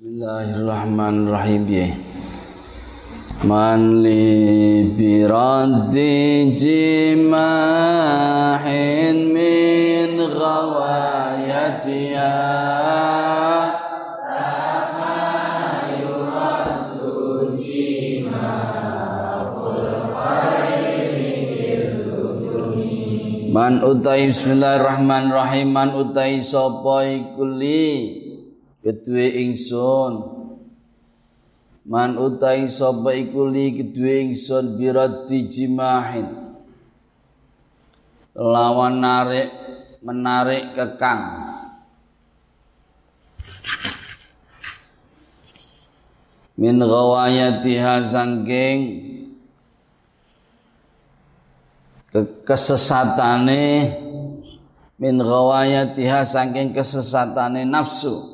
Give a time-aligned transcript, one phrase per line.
[0.00, 1.92] Bismillahirrahmanirrahim ya.
[3.44, 7.36] Man li biraddi jimahin
[9.28, 12.32] min ghawayatiha
[23.52, 27.44] Man utai bismillahirrahmanirrahim man utai sapa iku
[28.80, 30.12] kedue ingsun.
[31.90, 36.28] Man utai sapa iku li kedue ingsun birati jimahin
[38.36, 39.48] lawan narik
[40.04, 41.22] menarik kekang.
[46.60, 48.80] Min ghawayatiha sangking
[52.44, 53.96] kesesatane
[55.00, 58.29] min ghawayatiha saking kesesatane nafsu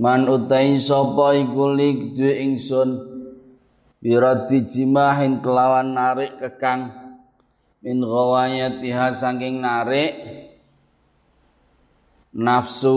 [0.00, 2.90] Man utai sapa iku lik duwe ingsun.
[4.00, 6.88] Birati jimahin kelawan narik kekang.
[7.84, 10.16] Min ghawayatiha saking narik.
[12.32, 12.96] Nafsu.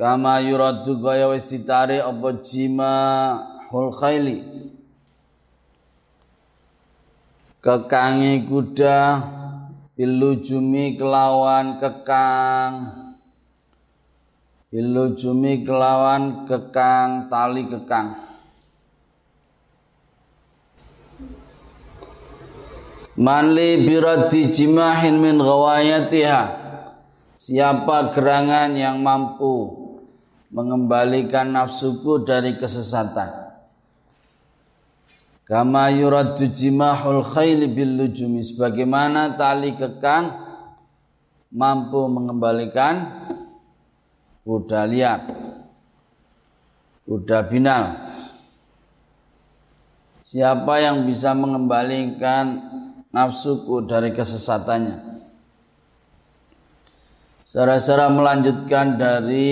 [0.00, 2.94] Kama yuradu gaya wis ditarik apa jima
[3.68, 4.40] hul khaili.
[7.60, 9.00] Kekangi kuda.
[10.00, 13.04] Bilujumi kelawan kekang
[14.76, 18.12] Ilujumi kelawan kekang tali kekang.
[23.16, 26.68] Manli birati jimahin min ghawayatiha.
[27.40, 29.72] Siapa gerangan yang mampu
[30.52, 33.48] mengembalikan nafsuku dari kesesatan?
[35.48, 38.44] Kama yuraddu jimahul khayli bil lujumi.
[38.44, 40.36] Sebagaimana tali kekang
[41.48, 43.24] mampu mengembalikan
[44.46, 45.26] kuda liar,
[47.02, 47.84] kuda binal.
[50.22, 52.62] Siapa yang bisa mengembalikan
[53.10, 55.18] nafsuku dari kesesatannya?
[57.50, 59.50] Saudara-saudara melanjutkan dari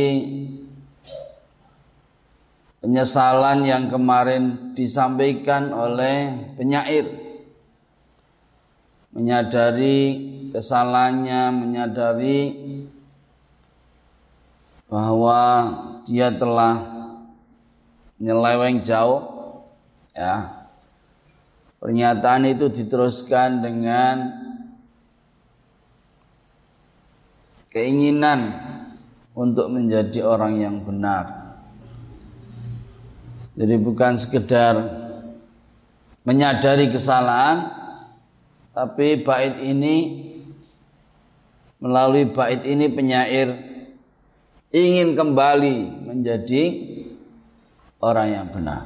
[2.78, 7.06] penyesalan yang kemarin disampaikan oleh penyair
[9.14, 9.98] menyadari
[10.50, 12.63] kesalahannya, menyadari
[14.88, 15.40] bahwa
[16.04, 16.74] dia telah
[18.20, 19.20] nyeleweng jauh
[20.14, 20.64] ya.
[21.82, 24.32] Pernyataan itu diteruskan dengan
[27.68, 28.56] keinginan
[29.36, 31.58] untuk menjadi orang yang benar.
[33.54, 34.74] Jadi bukan sekedar
[36.24, 37.68] menyadari kesalahan
[38.72, 39.96] tapi bait ini
[41.78, 43.73] melalui bait ini penyair
[44.74, 46.62] ingin kembali menjadi
[48.02, 48.82] orang yang benar.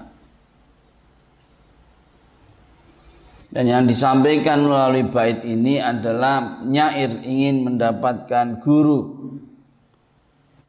[3.49, 9.32] Dan yang disampaikan melalui bait ini adalah nyair ingin mendapatkan guru.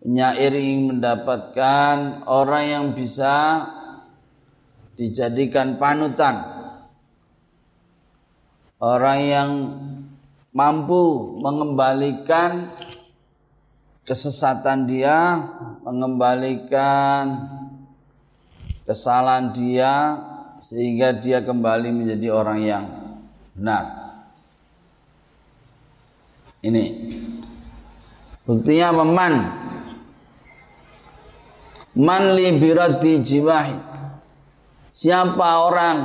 [0.08, 3.68] Nyair ingin mendapatkan orang yang bisa
[4.96, 6.56] dijadikan panutan.
[8.80, 9.50] Orang yang
[10.56, 12.80] mampu mengembalikan
[14.10, 15.38] kesesatan dia
[15.86, 17.46] mengembalikan
[18.90, 20.18] kesalahan dia
[20.66, 22.86] sehingga dia kembali menjadi orang yang
[23.54, 23.86] benar.
[26.66, 26.86] Ini.
[28.50, 29.34] Buktinya meman
[31.94, 32.24] man.
[32.34, 33.78] Li birati jiwahi
[34.90, 35.98] siapa orang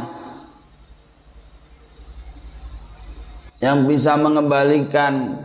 [3.65, 5.44] yang bisa mengembalikan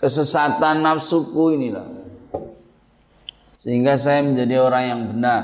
[0.00, 1.86] kesesatan nafsuku inilah.
[3.60, 5.42] Sehingga saya menjadi orang yang benar.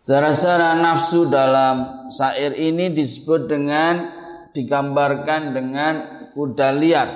[0.00, 4.10] Secara nafsu dalam syair ini disebut dengan
[4.56, 5.94] digambarkan dengan
[6.32, 7.08] kuda liar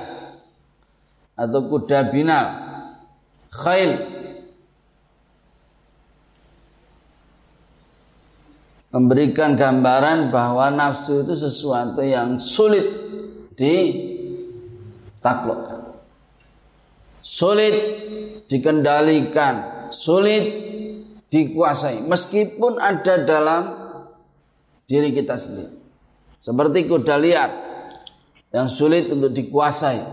[1.34, 2.46] atau kuda binal.
[3.50, 3.92] Khail.
[8.94, 12.86] Memberikan gambaran bahwa nafsu itu sesuatu yang sulit
[13.58, 14.13] di
[15.24, 15.64] takluk.
[17.24, 17.72] Sulit
[18.52, 20.44] dikendalikan, sulit
[21.32, 23.62] dikuasai meskipun ada dalam
[24.84, 25.72] diri kita sendiri.
[26.44, 27.50] Seperti kuda liar
[28.52, 30.04] yang sulit untuk dikuasai.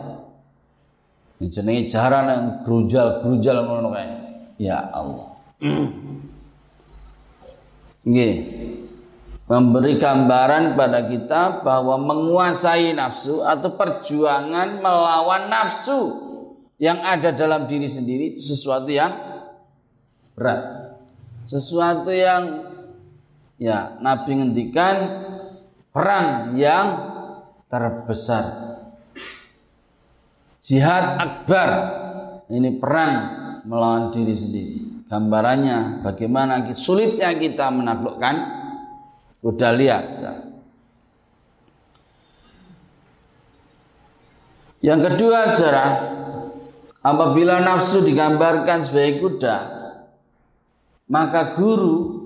[1.44, 2.46] Ini jaran yang
[3.92, 4.08] kae.
[4.62, 5.36] Ya Allah.
[8.08, 8.34] Nggih
[9.52, 16.00] memberi gambaran pada kita bahwa menguasai nafsu atau perjuangan melawan nafsu
[16.80, 19.12] yang ada dalam diri sendiri itu sesuatu yang
[20.40, 20.96] berat.
[21.52, 22.64] Sesuatu yang
[23.60, 24.96] ya Nabi ngendikan
[25.92, 26.88] perang yang
[27.68, 28.72] terbesar.
[30.64, 31.70] Jihad akbar
[32.48, 33.14] ini perang
[33.68, 34.80] melawan diri sendiri.
[35.12, 38.61] Gambarannya bagaimana sulitnya kita menaklukkan
[39.42, 40.06] kuda liar.
[44.82, 45.86] Yang kedua, saudara,
[47.06, 49.58] apabila nafsu digambarkan sebagai kuda,
[51.10, 52.22] maka guru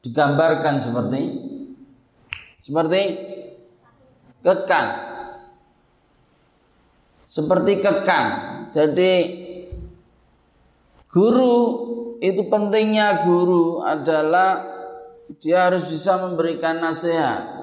[0.00, 1.20] digambarkan seperti
[2.64, 3.02] seperti
[4.40, 4.88] kekang.
[7.26, 8.28] Seperti kekang.
[8.72, 9.12] Jadi
[11.12, 11.56] guru
[12.24, 14.75] itu pentingnya guru adalah
[15.42, 17.56] dia harus bisa memberikan nasihat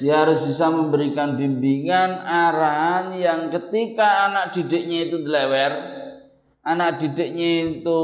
[0.00, 5.72] dia harus bisa memberikan bimbingan, arahan yang ketika anak didiknya itu dilewer,
[6.60, 8.00] anak didiknya itu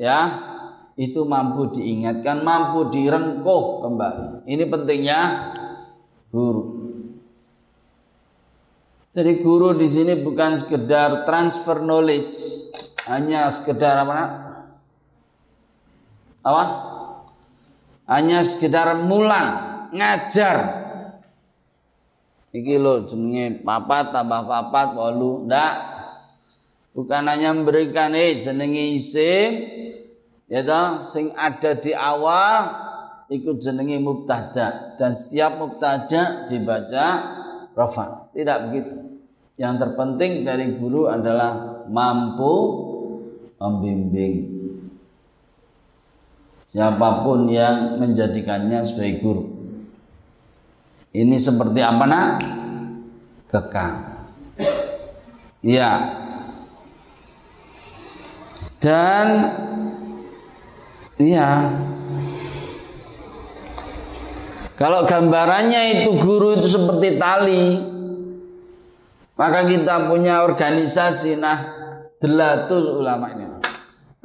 [0.00, 0.20] ya
[0.98, 4.50] itu mampu diingatkan, mampu direngkuh kembali.
[4.50, 5.20] Ini pentingnya
[6.34, 6.62] guru.
[9.14, 12.34] Jadi guru di sini bukan sekedar transfer knowledge,
[13.06, 14.18] hanya sekedar apa?
[16.42, 16.64] Apa?
[18.08, 20.88] Hanya sekedar mulang, ngajar,
[22.48, 25.44] Iki lo jenenge papat tambah papat walu.
[25.44, 25.74] Ndak.
[26.96, 29.50] Bukan hanya memberikan eh jenenge isim
[30.48, 32.74] ya toh sing ada di awal
[33.28, 37.06] ikut jenenge mubtada dan setiap mubtada dibaca
[37.76, 38.32] rafa.
[38.32, 38.94] Tidak begitu.
[39.60, 42.54] Yang terpenting dari guru adalah mampu
[43.60, 44.57] membimbing
[46.72, 49.44] siapa pun yang menjadikannya sebagai guru.
[51.12, 52.28] Ini seperti apa nak?
[53.48, 53.94] Kekang.
[55.64, 55.90] Iya.
[58.78, 59.26] Dan
[61.18, 61.50] iya.
[64.78, 67.82] Kalau gambarannya itu guru itu seperti tali,
[69.34, 71.58] maka kita punya organisasi nah
[72.22, 73.47] delatul ulama ini.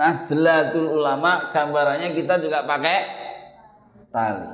[0.04, 2.98] Nah, delatul ulama gambarannya kita juga pakai
[4.12, 4.52] tali.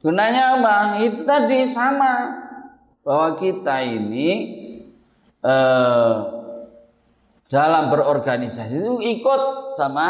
[0.00, 0.96] Gunanya apa?
[1.04, 2.32] Itu tadi sama
[3.04, 4.30] bahwa kita ini
[5.44, 6.14] eh,
[7.52, 10.06] dalam berorganisasi itu ikut sama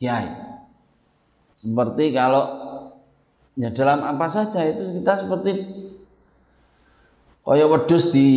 [0.00, 0.32] kiai.
[1.60, 2.44] Seperti kalau
[3.52, 5.52] ya dalam apa saja itu kita seperti
[7.44, 8.28] koyo wedus di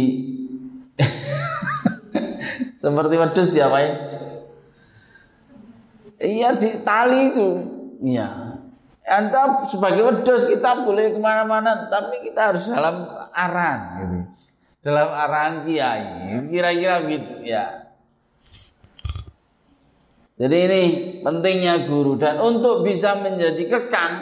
[2.79, 3.93] seperti wedus di apa ya?
[6.19, 7.49] Iya di tali itu.
[7.99, 8.27] Iya,
[9.03, 14.17] Anda sebagai wedus kita boleh ke mana-mana, tapi kita harus dalam arahan, gitu.
[14.87, 17.91] dalam arahan kiai, kira-kira gitu ya.
[20.39, 20.81] Jadi ini
[21.19, 24.13] pentingnya guru dan untuk bisa menjadi kekang,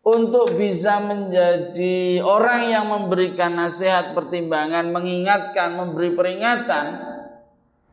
[0.00, 7.11] untuk bisa menjadi orang yang memberikan nasihat, pertimbangan, mengingatkan, memberi peringatan,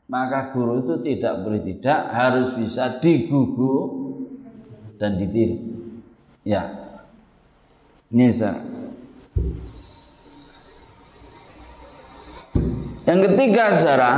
[0.09, 3.73] maka guru itu tidak boleh tidak harus bisa digugu
[4.97, 5.57] dan ditiru.
[6.41, 6.65] Ya.
[8.09, 8.57] Nisa.
[13.05, 14.13] Yang ketiga Zara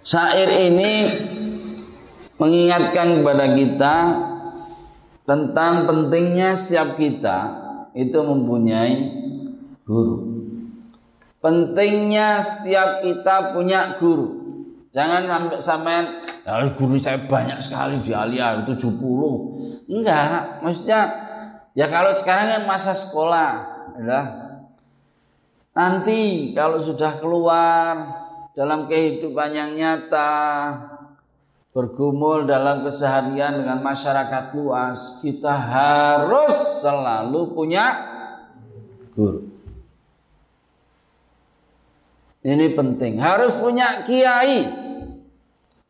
[0.00, 0.92] Syair ini
[2.40, 3.94] mengingatkan kepada kita
[5.28, 7.38] tentang pentingnya setiap kita
[7.92, 8.96] itu mempunyai
[9.84, 10.35] guru.
[11.46, 14.34] Pentingnya setiap kita punya guru.
[14.90, 15.96] Jangan sampai sampai
[16.42, 19.86] ya, guru saya banyak sekali di Alia 70.
[19.86, 21.06] Enggak, maksudnya
[21.78, 23.62] ya kalau sekarang kan masa sekolah,
[24.02, 24.22] ya.
[25.70, 27.94] Nanti kalau sudah keluar
[28.58, 30.34] dalam kehidupan yang nyata,
[31.70, 37.86] bergumul dalam keseharian dengan masyarakat luas, kita harus selalu punya
[39.14, 39.55] guru.
[42.46, 44.62] Ini penting, harus punya kiai.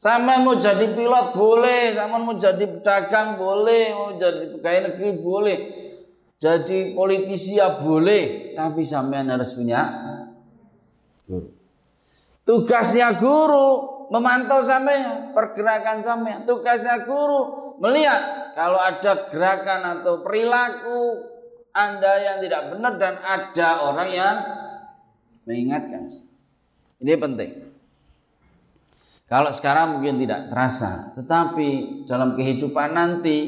[0.00, 5.58] Sama mau jadi pilot boleh, sama mau jadi pedagang boleh, mau jadi pegawai negeri boleh,
[6.40, 9.82] jadi politisi ya boleh, tapi sampean harus punya
[11.28, 11.52] guru.
[12.48, 13.68] Tugasnya guru
[14.08, 16.48] memantau sampean, pergerakan sampean.
[16.48, 21.20] Tugasnya guru melihat kalau ada gerakan atau perilaku
[21.76, 24.36] Anda yang tidak benar dan ada orang yang
[25.44, 26.08] mengingatkan.
[27.00, 27.52] Ini penting.
[29.26, 33.38] Kalau sekarang mungkin tidak terasa, tetapi dalam kehidupan nanti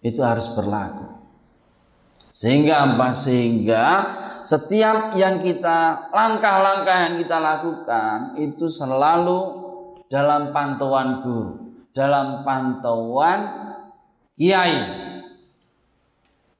[0.00, 1.04] itu harus berlaku.
[2.32, 3.12] Sehingga apa?
[3.12, 3.84] Sehingga
[4.48, 9.38] setiap yang kita langkah-langkah yang kita lakukan itu selalu
[10.08, 13.40] dalam pantauan guru, dalam pantauan
[14.40, 14.80] kiai,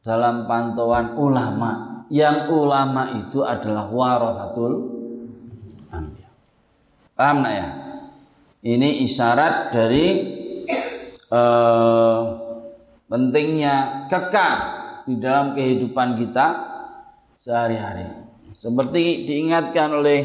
[0.04, 1.73] dalam pantauan ulama.
[2.06, 4.96] Yang ulama itu adalah warathatul
[5.97, 6.29] anbiya.
[7.17, 7.69] Paham ya?
[8.61, 10.07] Ini isyarat dari
[11.33, 12.21] uh,
[13.07, 14.57] pentingnya kekal
[15.07, 16.47] di dalam kehidupan kita
[17.38, 18.11] sehari-hari.
[18.59, 20.21] Seperti diingatkan oleh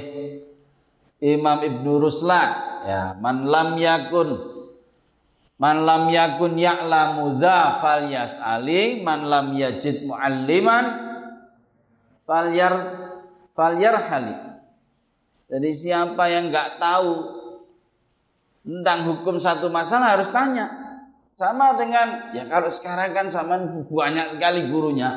[1.22, 2.50] Imam Ibnu Ruslan,
[2.90, 4.52] ya, man lam yakun
[5.62, 10.86] man lam yakun ya'lamu dza falyas'ali, man lam yajid mualliman
[12.26, 12.74] falyar
[13.54, 14.51] falyarhali.
[15.52, 17.12] Jadi siapa yang enggak tahu
[18.64, 20.72] tentang hukum satu masalah harus tanya.
[21.36, 23.60] Sama dengan ya kalau sekarang kan sama
[23.92, 25.12] banyak sekali gurunya.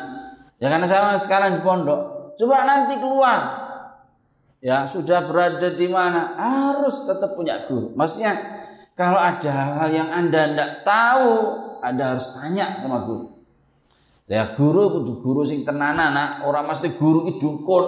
[0.59, 2.35] Ya karena sama sekarang di pondok.
[2.35, 3.63] Coba nanti keluar.
[4.59, 7.93] Ya sudah berada di mana harus tetap punya guru.
[7.95, 8.33] Maksudnya
[8.97, 11.31] kalau ada hal yang anda tidak tahu,
[11.85, 13.35] anda harus tanya sama guru.
[14.25, 17.85] Ya guru kudu guru sing tenanan nak, orang mesti guru itu dukun.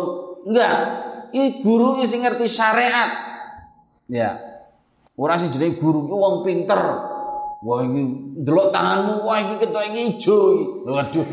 [0.52, 1.05] Enggak.
[1.32, 3.10] Ini guru sing ngerti syariat.
[4.06, 4.38] Ya.
[5.16, 6.80] Orang sing jenenge guru ki wong pinter.
[7.64, 10.84] Wah ini delok tanganmu, wah ini ketok ini hijau.
[10.84, 11.28] Waduh.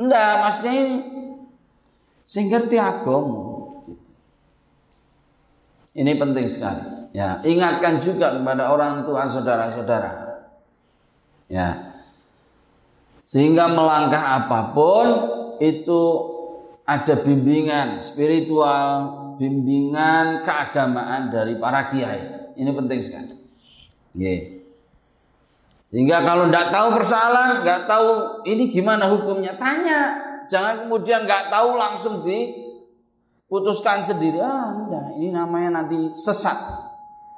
[0.00, 0.94] Enggak, maksudnya ini
[2.24, 3.60] sing ngerti agama.
[5.92, 6.84] Ini penting sekali.
[7.10, 10.12] Ya, ingatkan juga kepada orang tua saudara-saudara.
[11.50, 11.98] Ya.
[13.26, 15.06] Sehingga melangkah apa pun
[15.58, 16.29] itu
[16.90, 18.90] ada bimbingan spiritual,
[19.38, 22.50] bimbingan keagamaan dari para kiai.
[22.58, 23.34] Ini penting sekali.
[24.18, 24.58] Yeah.
[25.94, 28.08] Sehingga kalau tidak tahu persoalan, nggak tahu
[28.46, 30.18] ini gimana hukumnya, tanya.
[30.50, 34.42] Jangan kemudian nggak tahu langsung diputuskan sendiri.
[34.42, 36.58] Ah, enggak, ini namanya nanti sesat.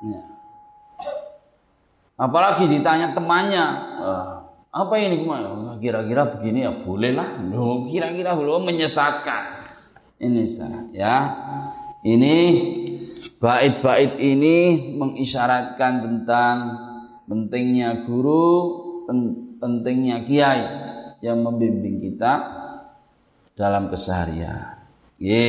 [0.05, 0.21] Ya.
[2.17, 3.65] Apalagi ditanya temannya,
[4.01, 4.42] ah,
[4.73, 5.77] apa ini gimana?
[5.77, 7.45] Kira-kira begini ya bolehlah.
[7.93, 9.69] Kira-kira belum menyesatkan.
[10.17, 10.49] Ini
[10.97, 11.17] ya.
[12.03, 12.37] Ini
[13.37, 16.57] bait-bait ini mengisyaratkan tentang
[17.29, 18.81] pentingnya guru,
[19.61, 20.65] pentingnya kiai
[21.21, 22.33] yang membimbing kita
[23.53, 24.81] dalam keseharian.
[25.21, 25.49] Ye.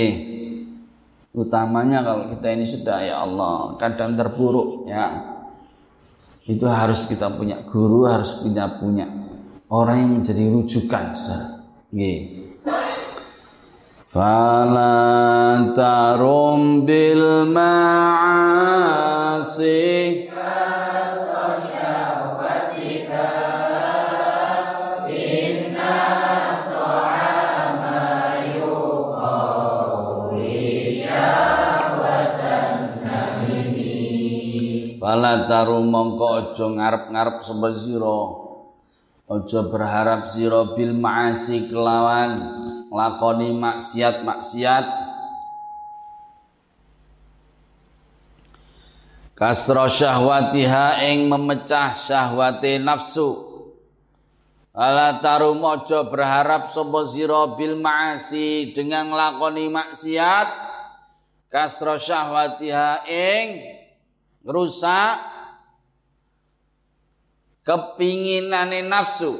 [1.34, 5.32] Utamanya kalau kita ini sudah ya Allah kadang terpuruk ya.
[6.43, 9.07] Itu harus kita punya guru, harus punya punya
[9.71, 11.15] orang yang menjadi rujukan.
[11.95, 12.43] Ye.
[14.12, 18.53] Fala tarum bil ma'asi
[35.13, 38.22] Fala taru mongko aja ngarep-ngarep sapa sira.
[39.70, 42.41] Berharap sira bil ma'asi kelawan
[42.89, 44.86] lakoni maksiat-maksiat.
[49.38, 53.38] Kasra syahwatiha ing memecah syahwate nafsu.
[54.74, 60.50] Ala taru mojo berharap sapa sira bil ma'asi dengan lakoni maksiat.
[61.53, 63.48] Kasra syahwatiha ing
[64.43, 65.31] rusak.
[67.63, 69.39] Kepinginane nafsu.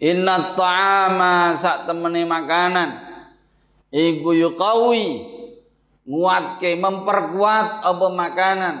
[0.00, 2.90] Inna ta'ama sak temene makanan.
[3.94, 5.06] Iku yuqawi
[6.08, 8.76] nguatke memperkuat apa makanan.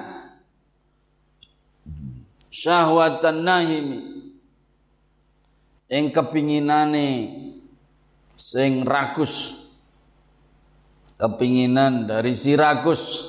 [2.50, 4.00] Syahwatan nahimi.
[5.86, 7.08] Ing kepinginane
[8.34, 9.59] sing rakus
[11.20, 13.28] kepinginan dari si rakus.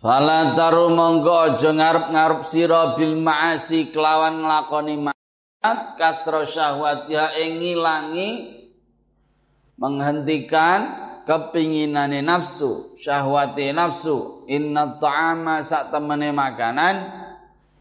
[0.00, 8.28] Fala taru monggo aja ngarep-ngarep sira bil ma'asi kelawan nglakoni maksiat kasra syahwatiha ing ngilangi
[9.80, 10.80] menghentikan
[11.24, 14.44] kepinginane nafsu, syahwati nafsu.
[14.44, 16.96] Inna ta'ama sak temene makanan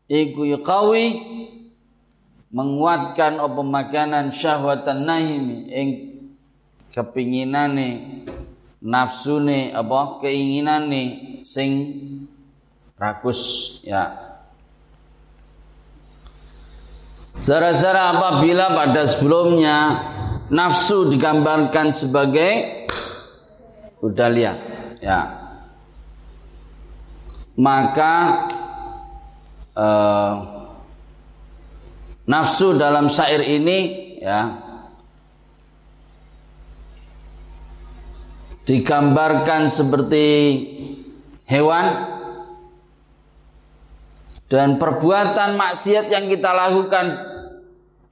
[0.07, 1.05] iku yuqawi
[2.53, 5.89] menguatkan apa makanan syahwatan nahimi ing
[6.93, 8.21] kepinginane
[8.77, 11.71] nafsune apa keinginane sing
[12.93, 13.41] rakus
[13.81, 14.21] ya.
[17.41, 19.77] Zara-zara apabila pada sebelumnya
[20.53, 22.85] nafsu digambarkan sebagai
[23.97, 24.53] udalia
[25.01, 25.41] ya.
[27.57, 28.13] Maka
[29.73, 30.52] uh,
[32.23, 33.79] nafsu dalam syair ini
[34.23, 34.63] ya
[38.63, 40.27] digambarkan seperti
[41.43, 42.15] hewan
[44.47, 47.07] dan perbuatan maksiat yang kita lakukan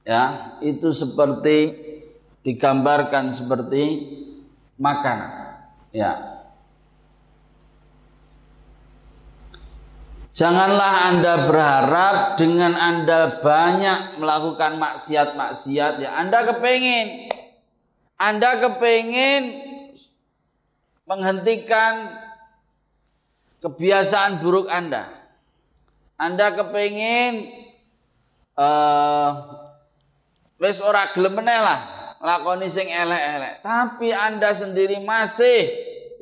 [0.04, 1.72] ya itu seperti
[2.44, 4.12] digambarkan seperti
[4.76, 5.30] makanan
[5.94, 6.31] ya
[10.32, 16.16] Janganlah Anda berharap dengan Anda banyak melakukan maksiat-maksiat ya.
[16.16, 17.28] Anda kepingin
[18.16, 19.60] Anda kepingin
[21.04, 22.16] menghentikan
[23.60, 25.12] kebiasaan buruk Anda.
[26.16, 27.52] Anda kepingin
[28.56, 29.30] uh,
[30.56, 33.60] wis ora gelem lah lakoni sing elek-elek.
[33.60, 35.68] Tapi Anda sendiri masih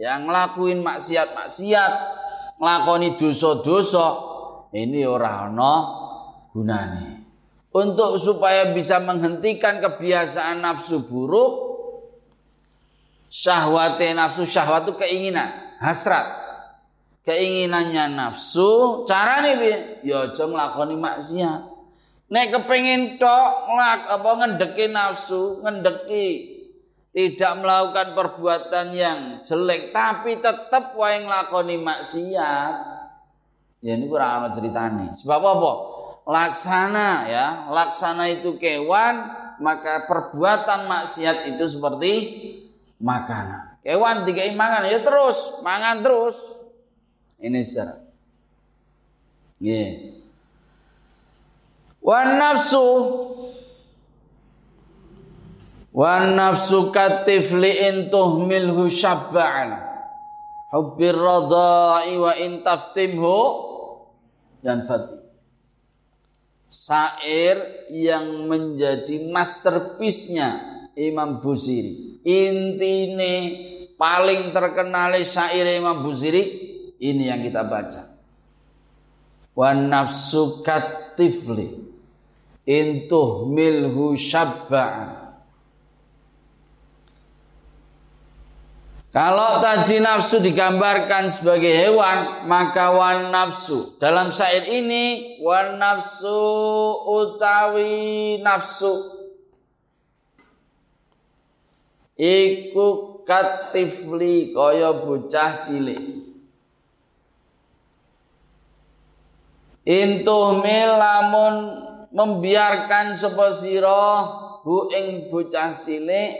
[0.02, 2.19] yang ngelakuin maksiat-maksiat
[2.60, 4.06] nglakoni dosa-dosa
[4.76, 5.72] ini ora ana
[6.52, 7.24] gunane.
[7.70, 11.52] Untuk supaya bisa menghentikan kebiasaan nafsu buruk,
[13.30, 16.38] syahwate nafsu syahwat itu keinginan, hasrat.
[17.22, 19.78] Keinginannya nafsu, carane piye?
[20.02, 21.62] Ya aja nglakoni maksiat.
[22.30, 26.26] Nek kepengin tok nglak apa ngendeki nafsu, ngendeki
[27.10, 32.74] tidak melakukan perbuatan yang jelek tapi tetap wae nglakoni maksiat.
[33.80, 35.16] Ya ini kurang ana ceritane.
[35.18, 35.72] Sebab apa?
[36.28, 37.46] Laksana ya.
[37.72, 39.26] Laksana itu kewan
[39.58, 42.12] maka perbuatan maksiat itu seperti
[43.02, 43.80] makanan.
[43.82, 46.36] Kewan tiga mangan ya terus mangan terus.
[47.40, 47.96] Ini secara.
[49.60, 50.20] Yeah.
[52.00, 52.84] wan nafsu
[55.90, 59.90] wa nafsu katifli in tuhmilhu syabba'an.
[60.70, 63.38] Hubbir radha'i wa in taftimhu
[64.62, 65.20] dan fatih
[66.70, 70.48] syair yang menjadi masterpiece-nya
[70.94, 73.34] Imam Busiri intine
[73.98, 76.42] paling terkenal syair Imam Busiri
[77.02, 78.14] ini yang kita baca.
[79.58, 81.82] Wa nafsu katifli
[82.70, 85.19] in tuhmilhu syabba'an
[89.10, 93.98] Kalau tadi nafsu digambarkan sebagai hewan, maka wan nafsu.
[93.98, 96.30] Dalam syair ini, wan nafsu
[97.10, 99.18] utawi nafsu.
[102.14, 102.86] Iku
[103.26, 106.30] katifli kaya bocah cilik.
[109.90, 111.54] Intuh lamun
[112.14, 114.22] membiarkan sapa sira
[114.62, 116.30] hu ing bocah cilik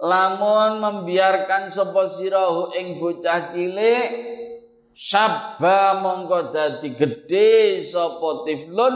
[0.00, 4.08] lamun membiarkan sapa sira ing bocah cilik
[4.94, 8.94] sabba mongko dadi gedhe sapa tiflun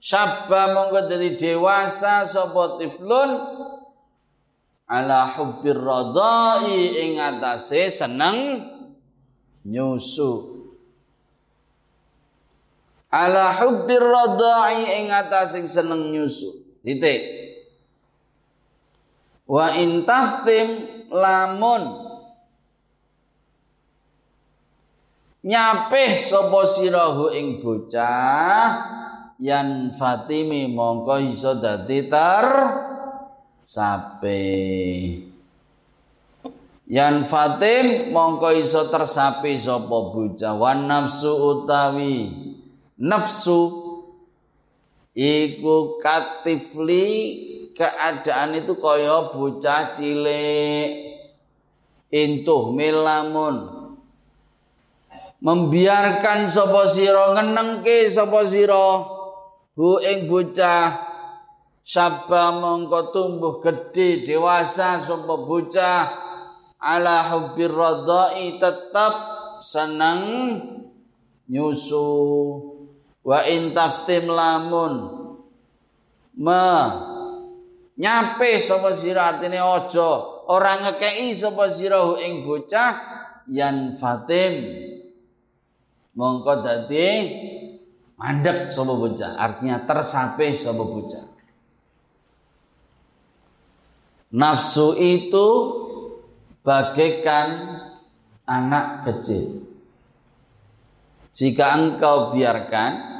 [0.00, 3.30] sabba mongko dadi dewasa sapa tiflun
[4.86, 8.62] ala hubbir radai ing atase seneng
[9.66, 10.54] nyusu.
[13.10, 16.54] Ala hubbir radai ing atase seneng nyusu.
[16.86, 17.45] Titik
[19.46, 20.68] Wa intaftim
[21.10, 22.02] lamun.
[25.46, 28.66] Nyapih sapa sirahu ing bocah
[29.38, 32.46] yan fatimi mongko iso dadi ter
[33.62, 34.42] sape
[36.90, 40.58] yan fatim mongko iso tersapi sapa bocah.
[40.58, 42.34] Wan nafsu utawi
[42.98, 43.60] nafsu
[45.14, 47.06] iku katifli
[47.76, 51.14] keadaan itu kaya bocah cilik.
[52.08, 53.56] Intuh milamun
[55.44, 59.04] membiarkan sapa sira ngenengke sapa sira.
[59.76, 60.96] Hu ing bocah
[61.84, 66.24] sabba mongko tumbuh gede dewasa sapa bocah.
[66.80, 69.14] Ala hubbir radai tetap
[69.60, 70.20] seneng
[71.50, 72.08] nyusu.
[73.26, 74.94] Wa intaftim lamun.
[76.36, 76.64] Ma
[77.96, 80.10] nyape sapa sira artine aja.
[80.46, 82.92] Ora ngekeki sapa sira ing bocah
[83.50, 84.54] yan fatim.
[86.16, 87.08] Mongko dadi
[88.16, 91.26] mandek sapa bocah artinya tersape sapa bocah.
[94.36, 95.48] Nafsu itu
[96.60, 97.48] bagaikan
[98.44, 99.64] anak kecil.
[101.36, 103.15] Jika engkau biarkan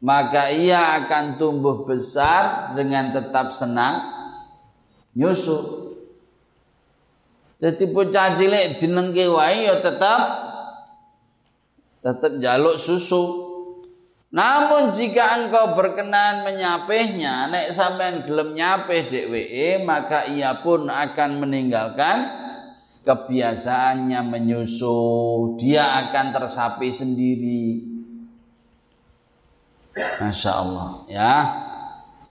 [0.00, 4.12] maka ia akan tumbuh besar dengan tetap senang
[5.16, 5.88] nyusu.
[7.56, 10.20] Jadi bocah cilik dinengke wae ya tetap
[12.04, 13.48] tetap jaluk susu.
[14.36, 22.44] Namun jika engkau berkenan menyapehnya, nek sampean gelem nyapeh DWE, maka ia pun akan meninggalkan
[23.06, 24.98] kebiasaannya menyusu.
[25.56, 27.95] Dia akan tersapi sendiri.
[29.96, 31.34] Masya Allah ya.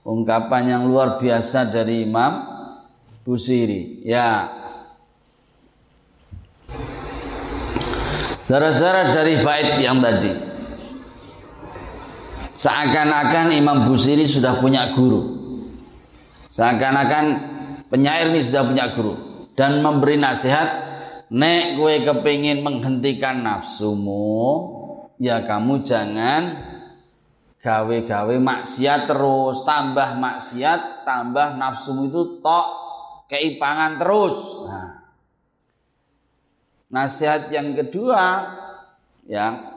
[0.06, 2.46] Ungkapan yang luar biasa dari Imam
[3.26, 4.06] Busiri.
[4.06, 4.46] Ya.
[8.46, 10.30] Saudara-saudara dari bait yang tadi.
[12.54, 15.34] Seakan-akan Imam Busiri sudah punya guru.
[16.54, 17.24] Seakan-akan
[17.90, 19.26] penyair ini sudah punya guru
[19.58, 20.68] dan memberi nasihat,
[21.28, 24.44] nek gue kepingin menghentikan nafsumu,
[25.18, 26.75] ya kamu jangan
[27.60, 32.66] gawe-gawe maksiat terus, tambah maksiat, tambah nafsumu itu tok
[33.26, 34.38] keipangan terus.
[34.66, 34.90] Nah,
[36.92, 38.22] nasihat yang kedua
[39.26, 39.74] ya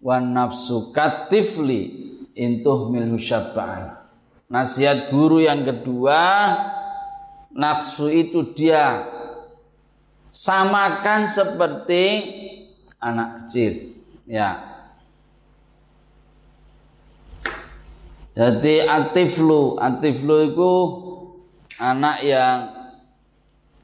[0.00, 1.82] wan nafsu katifli
[2.32, 2.88] intuh
[3.20, 3.96] syabban.
[4.46, 6.22] Nasihat guru yang kedua
[7.50, 9.04] nafsu itu dia
[10.30, 12.04] samakan seperti
[13.00, 13.96] anak kecil.
[14.28, 14.75] Ya.
[18.36, 20.72] Jadi atiflu, atiflu itu
[21.80, 22.58] anak yang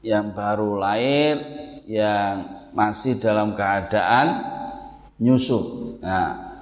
[0.05, 1.41] yang baru lahir,
[1.89, 4.45] yang masih dalam keadaan
[5.17, 5.57] nyusu.
[6.05, 6.53] Nah.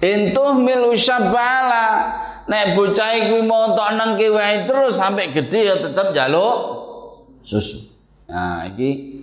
[0.00, 1.88] Intuh mil usyabala
[2.44, 6.56] nek bocah iku montok nang wae terus sampai gede ya tetap jaluk
[7.44, 7.88] susu.
[8.28, 9.20] Nah, iki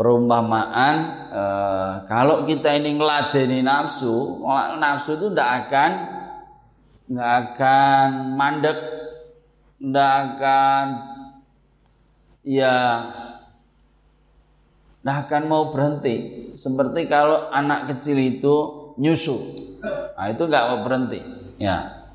[0.00, 0.96] perumpamaan
[1.28, 4.40] eh, kalau kita ini ngeladeni nafsu,
[4.80, 5.90] nafsu itu tidak akan
[7.12, 8.80] nggak akan mandek,
[9.76, 10.86] tidak akan
[12.48, 12.76] ya
[15.04, 16.48] nah akan mau berhenti.
[16.56, 18.56] Seperti kalau anak kecil itu
[18.96, 19.36] nyusu,
[20.16, 21.20] nah itu nggak mau berhenti,
[21.60, 22.08] ya.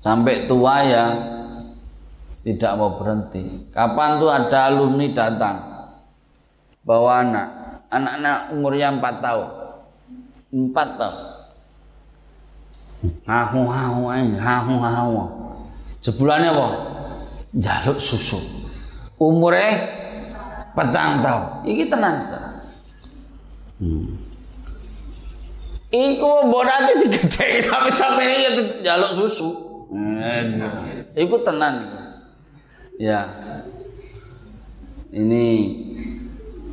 [0.00, 1.36] Sampai tua ya
[2.48, 3.68] tidak mau berhenti.
[3.76, 5.56] Kapan tuh ada alumni datang
[6.80, 7.48] bawa anak,
[7.92, 9.48] anak-anak umurnya empat tahun,
[10.56, 11.18] empat tahun.
[13.28, 14.02] Hahu hahu
[14.40, 15.12] hahu hahu.
[16.00, 16.66] Sebulannya apa?
[17.60, 18.40] Jaluk susu.
[19.20, 19.84] Umurnya
[20.72, 21.44] petang tahun.
[21.68, 22.64] Iki tenan sa.
[23.78, 24.18] Hmm.
[25.88, 28.50] Iku bodate digedhe sampai sampai ini ya
[28.82, 29.48] jaluk susu.
[29.92, 31.12] Hmm.
[31.12, 31.97] Iku tenan.
[32.98, 33.30] Ya.
[35.14, 35.46] Ini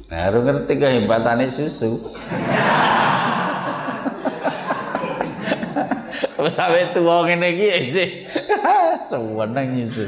[0.09, 2.01] baru ngerti kehebatannya susu.
[6.35, 8.09] Sampai tua ngene iki sih.
[9.09, 10.05] Sewenang nyusu.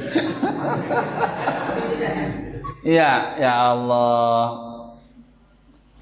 [2.82, 4.58] Iya, ya Allah.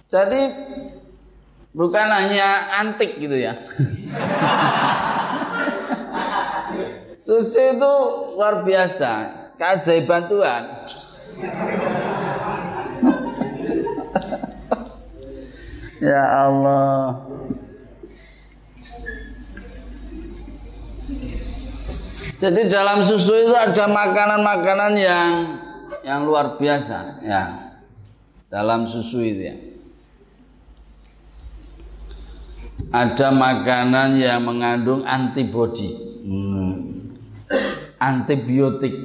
[0.08, 0.42] Jadi
[1.76, 3.60] bukan hanya antik gitu ya.
[7.26, 7.94] Susu itu
[8.38, 10.64] luar biasa, keajaiban Tuhan.
[16.04, 17.26] ya Allah.
[22.36, 25.32] Jadi dalam susu itu ada makanan-makanan yang
[26.04, 27.44] yang luar biasa ya.
[28.52, 29.56] Dalam susu itu ya.
[32.92, 35.90] Ada makanan yang mengandung antibodi.
[36.22, 37.16] Hmm.
[38.00, 38.96] Antibiotik.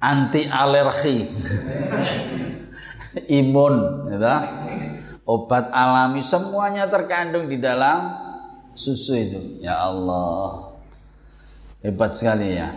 [0.00, 1.16] Anti alergi.
[3.32, 3.74] Imun,
[4.12, 4.36] ya.
[5.26, 8.14] Obat alami semuanya terkandung di dalam
[8.78, 9.40] susu itu.
[9.58, 10.78] Ya Allah.
[11.82, 12.70] Hebat sekali ya.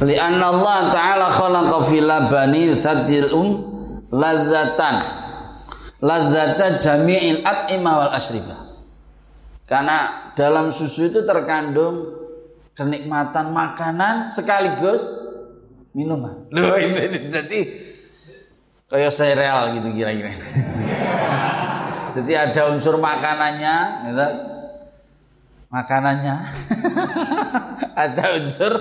[0.00, 3.48] Lianna Allah Ta'ala khalaqa fil labani tadil um
[4.12, 4.96] ladzatan
[6.04, 8.60] ladzata jami'il at'imah wal asribah
[9.64, 12.12] karena dalam susu itu terkandung
[12.76, 15.00] kenikmatan makanan sekaligus
[15.96, 16.44] minuman.
[16.52, 17.60] Loh ini, ini jadi
[18.86, 20.36] kayak sereal gitu kira-kira.
[22.20, 23.76] jadi ada unsur makanannya,
[24.12, 24.26] gitu.
[25.72, 26.36] makanannya,
[28.06, 28.72] ada unsur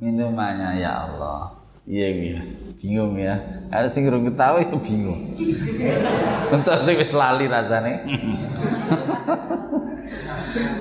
[0.00, 1.60] minumannya ya Allah.
[1.84, 2.40] Iya iya
[2.80, 3.36] bingung ya.
[3.68, 5.36] Ada sing rung ya bingung.
[6.52, 8.04] Entah sing wis lali rasane.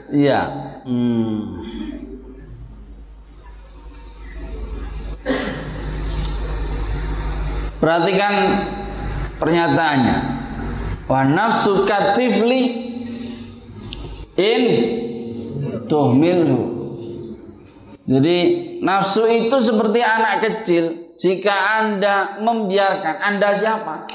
[0.09, 0.41] Iya
[0.87, 1.61] hmm.
[7.79, 8.33] perhatikan
[9.39, 10.17] pernyataannya.
[11.09, 12.63] Wa nafsu katifli
[14.37, 14.63] in
[15.89, 16.78] tuhmilu.
[18.09, 18.37] Jadi
[18.81, 21.13] nafsu itu seperti anak kecil.
[21.21, 24.09] Jika Anda membiarkan, Anda siapa?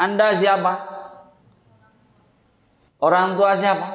[0.00, 0.72] Anda siapa?
[2.96, 3.88] Orang tua siapa?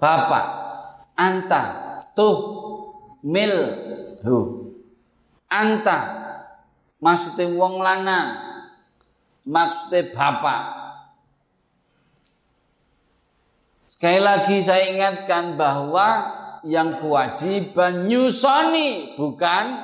[0.00, 0.44] Bapak.
[1.18, 1.62] Anta.
[2.16, 2.36] Tuh.
[3.26, 3.52] Mil.
[4.24, 4.36] Hu.
[5.52, 5.98] Anta.
[7.04, 8.28] Maksudnya wong lanang.
[9.44, 10.60] Maksudnya bapak.
[13.98, 16.22] Sekali lagi saya ingatkan bahwa
[16.62, 19.74] yang kewajiban nyusoni bukan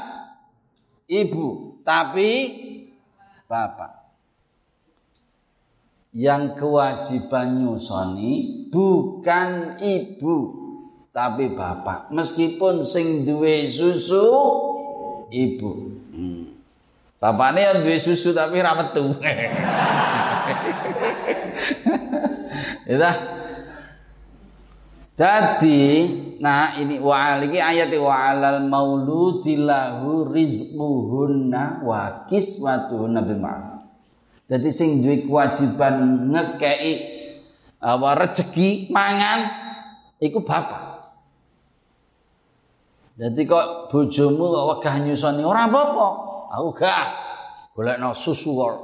[1.11, 2.31] ibu, tapi
[3.51, 4.07] bapak.
[6.15, 10.39] Yang kewajiban nyusoni bukan ibu,
[11.11, 12.15] tapi bapak.
[12.15, 14.31] Meskipun sing duwe susu
[15.27, 15.91] ibu.
[16.15, 16.55] Hmm.
[17.19, 19.11] Bapaknya yang duwe susu tapi ra metu.
[22.85, 23.01] Ya
[25.15, 25.83] jadi,
[26.43, 33.87] nah ini wa ini ayat wa alal mauludilahu rizquhunna wa kiswatuhunna bil ma'ruf.
[34.51, 36.95] Jadi sing duwe kewajiban ngekei
[37.79, 39.41] apa rezeki mangan
[40.19, 41.15] iku bapak.
[43.15, 46.09] Jadi kok bojomu kok wegah nyusoni ora apa-apa.
[46.59, 47.07] Aku gak
[47.79, 48.75] golekno susu kok.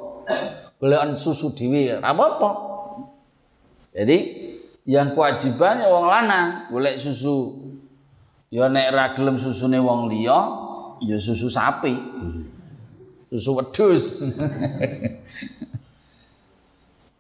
[0.79, 2.51] Golekno susu dhewe ora apa-apa.
[3.91, 4.40] Jadi
[4.91, 7.63] yang kewajiban ya wong lanang golek susu.
[8.51, 10.39] Ya nek ra gelem susune wong liya
[11.07, 11.95] ya susu sapi.
[13.31, 14.19] Susu wedhus.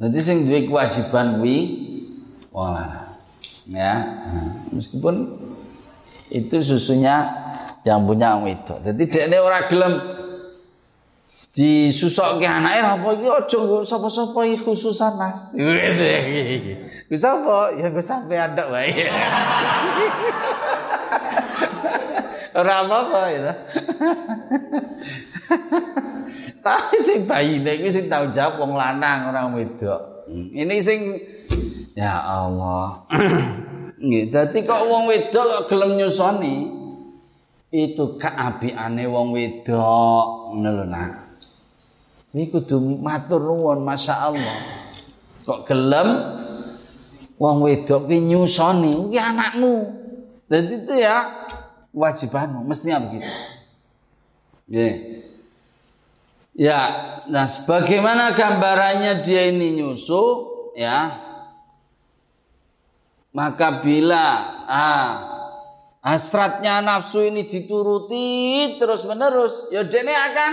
[0.02, 1.58] Nanti sing duwe kewajiban kuwi
[2.50, 3.14] wong lanang.
[3.70, 3.94] Ya.
[4.74, 5.38] Meskipun
[6.34, 7.30] itu susunya
[7.86, 8.82] yang punya wedok.
[8.82, 10.19] Jadi dekne ora gelem
[11.50, 15.50] disusokke anake apa iki aja sapa-sapa iki khususan Mas.
[17.10, 17.74] Ku sapa?
[17.74, 18.94] Ya ku sampean tok wae.
[22.50, 23.50] Ora apa-apa ya.
[26.66, 30.28] Tapi sing bayine kuwi sing tau jawab wong lanang ora wedok.
[30.30, 31.16] Ini sing
[31.96, 33.06] ya Allah.
[34.04, 36.68] Nggih, dadi kok wong wedok kok gelem nyusoni
[37.70, 41.29] itu keabiane wong wedok ngono lho.
[42.30, 44.58] Ini kudu matur nuwun Masya Allah.
[45.42, 46.08] Kok gelem
[47.42, 49.74] wong wedok ki nyusoni ki anakmu.
[50.46, 51.26] Dan itu ya
[51.90, 53.30] wajibanmu mestinya begitu.
[54.70, 54.88] Ya.
[56.60, 56.80] Ya,
[57.30, 60.22] nah sebagaimana gambarannya dia ini nyusu
[60.78, 61.18] ya.
[63.30, 64.26] Maka bila
[64.66, 65.06] ah
[66.02, 70.52] hasratnya nafsu ini dituruti terus menerus, ya dene akan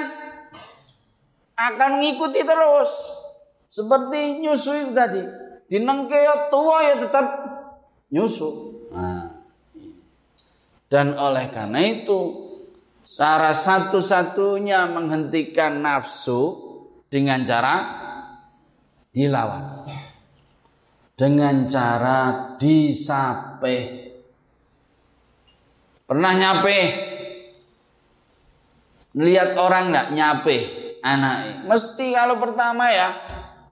[1.58, 2.91] akan mengikuti terus.
[3.74, 5.22] Seperti nyusu itu tadi.
[5.67, 7.26] Dinengke ya tua ya tetap
[8.13, 8.50] nyusu.
[8.93, 9.26] Nah.
[10.88, 12.20] Dan oleh karena itu,
[13.04, 16.56] cara satu-satunya menghentikan nafsu
[17.12, 17.76] dengan cara
[19.12, 19.84] dilawan.
[21.17, 23.78] Dengan cara disape.
[26.08, 26.80] Pernah nyape?
[29.17, 31.67] Lihat orang nggak nyape anak?
[31.67, 33.13] Mesti kalau pertama ya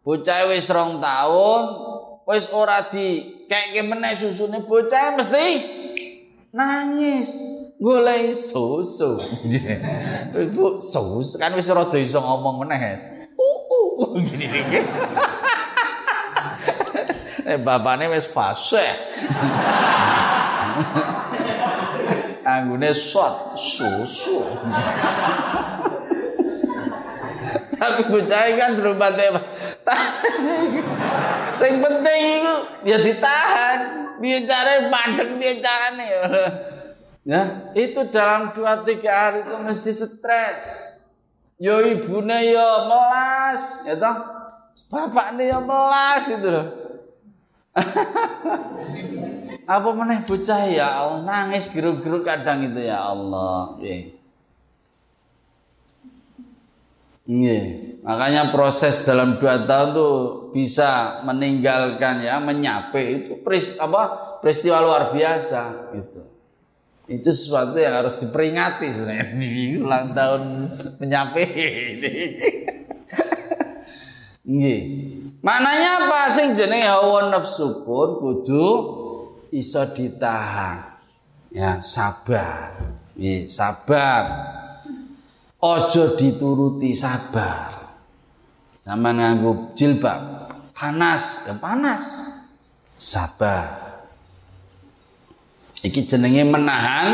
[0.06, 1.62] bocah wis rong tahun
[2.30, 5.48] wis ora di kayak meneh susune bocah mesti
[6.54, 7.30] nangis
[7.82, 9.20] golek susu.
[10.46, 11.36] Ibu susu.
[11.38, 12.80] Kan wis rada iso ngomong meneh
[13.36, 14.80] uh, uh, gini gini
[17.46, 18.82] eh bapaknya wis fase
[22.50, 24.42] anggune shot susu
[27.80, 29.10] tapi bocah kan berubah
[31.56, 32.56] Sing penting itu
[32.88, 33.80] ya ditahan.
[34.90, 36.22] Mandek biar caranya ya.
[37.26, 37.42] Ya,
[37.74, 40.62] itu dalam dua tiga hari itu mesti stres.
[41.58, 44.18] Yo ibune yo melas, ya toh.
[44.94, 46.68] Bapaknya yo melas itu loh.
[49.66, 53.82] Apa meneh bocah ya Allah nangis geruk-geruk kadang itu ya Allah.
[53.82, 54.15] Yeah.
[57.26, 57.62] Iya.
[58.06, 60.16] Makanya proses dalam dua tahun tuh
[60.54, 63.42] bisa meninggalkan ya, menyape itu
[63.82, 64.02] apa
[64.46, 66.22] peristiwa luar biasa gitu.
[67.06, 70.44] Itu sesuatu yang harus diperingati sebenarnya di ulang tahun
[71.02, 72.14] menyape ini.
[74.54, 74.82] Nggih.
[75.42, 78.70] Maknanya apa sing jenenge hawa nafsu pun kudu
[79.50, 80.98] iso ditahan.
[81.50, 82.74] Ya, sabar.
[83.50, 84.26] Sabar.
[85.66, 87.74] Ojo dituruti sabar.
[88.86, 92.06] Sama nganggo jilbab panas ya panas.
[93.02, 93.98] Sabar.
[95.82, 97.10] Iki jenenge menahan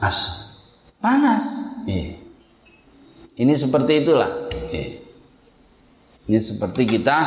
[0.00, 0.60] nafsu.
[1.00, 1.44] Panas.
[1.84, 2.16] Iya.
[3.36, 4.48] ini seperti itulah.
[4.52, 5.04] Iya.
[6.24, 7.18] ini seperti kita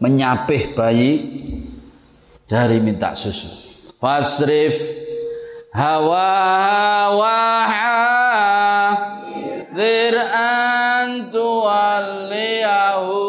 [0.00, 1.12] menyapih bayi
[2.48, 3.48] dari minta susu.
[4.00, 4.76] Fasrif
[5.76, 6.28] hawa
[7.12, 7.36] hawa
[9.76, 13.20] dir antu waliyahu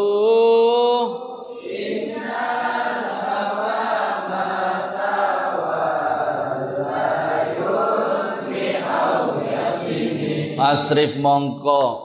[10.57, 12.03] Asrif mongko.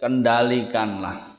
[0.00, 1.36] Kendalikanlah.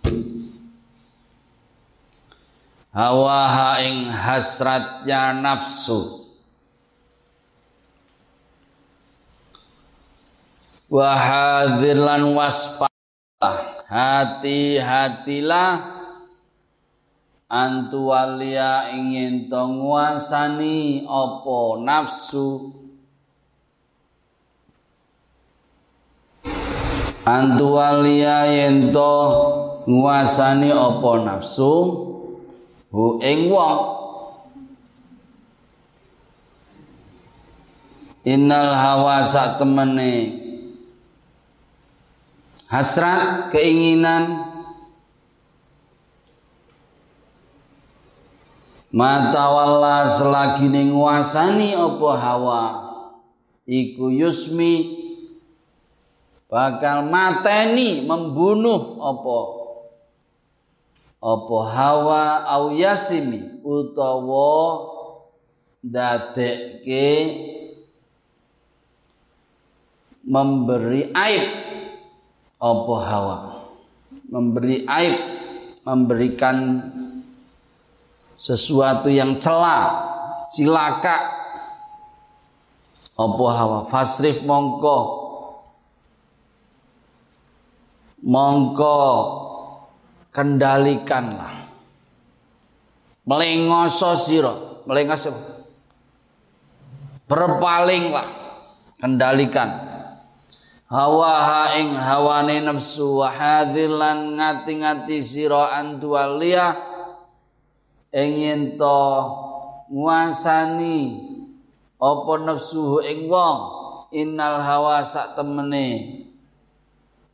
[2.94, 6.27] Hawa ing hasratnya nafsu
[10.88, 12.92] wa hadirlan waspada.
[13.88, 15.72] Hati-hatilah
[17.48, 22.76] antuwalia ingin to nguasani apa nafsu.
[27.24, 29.16] Antuwalia yen to
[29.88, 31.72] nguasani apa nafsu.
[32.92, 33.96] Hu ing wong.
[38.28, 40.47] Innal hawa sak temene
[42.68, 44.56] hasrat keinginan.
[48.92, 52.64] Mata walla selagi nguasani apa hawa.
[53.68, 55.04] Iku yusmi.
[56.48, 59.40] Bakal mateni membunuh apa.
[61.20, 64.88] Apa hawa au yasimi utawa
[65.84, 67.12] dadekke
[70.24, 71.67] memberi aib
[72.58, 73.38] apa hawa?
[74.28, 75.16] Memberi aib
[75.86, 76.84] memberikan
[78.42, 80.10] sesuatu yang celah
[80.52, 81.38] cilaka.
[83.18, 83.80] Apa hawa?
[83.90, 84.98] Fasrif mongko.
[88.26, 88.98] Mongko
[90.34, 91.70] kendalikanlah.
[93.28, 95.36] Melengoso siro melengoso
[97.28, 98.28] berpalinglah
[99.04, 99.87] kendalikan
[100.88, 106.76] hawa haing hawane nafsu wa hadilan ngati-ngati sira antualia
[108.16, 109.04] ingin to
[109.92, 111.28] nguasani
[112.00, 113.60] apa nafsu ing wong
[114.16, 116.24] innal hawa sak temene.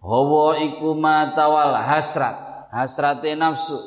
[0.03, 3.79] Hawa iku matawal hasrat hasrate nafsu.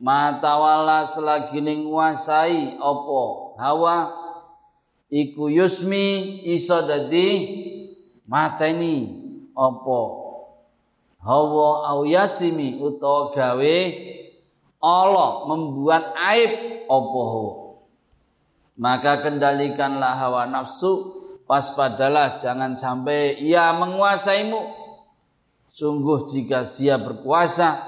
[0.00, 4.08] Mata wala selagi nguasai opo hawa
[5.12, 7.28] iku yusmi iso dadi
[8.30, 9.18] mateni
[9.58, 9.98] opo
[11.18, 13.78] hawa au yasimi utawa gawe
[14.78, 17.24] Allah membuat aib opo
[18.80, 24.78] maka kendalikanlah hawa nafsu waspadalah jangan sampai ia menguasaimu.
[25.74, 27.82] Sungguh jika siap berkuasa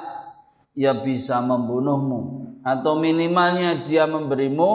[0.74, 2.50] ia bisa membunuhmu.
[2.66, 4.70] Atau minimalnya dia memberimu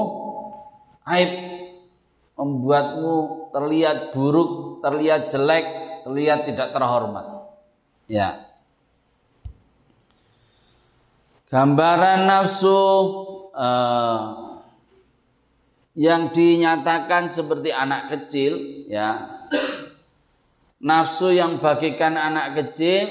[1.03, 1.57] aib
[2.38, 5.65] membuatmu terlihat buruk, terlihat jelek,
[6.06, 7.26] terlihat tidak terhormat.
[8.06, 8.45] Ya.
[11.50, 12.78] Gambaran nafsu
[13.58, 14.19] uh,
[15.97, 19.34] yang dinyatakan seperti anak kecil, ya.
[20.78, 23.10] Nafsu yang bagikan anak kecil